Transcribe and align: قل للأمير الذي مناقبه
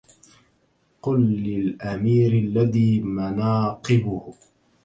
قل 1.01 1.21
للأمير 1.21 2.31
الذي 2.31 2.99
مناقبه 2.99 4.33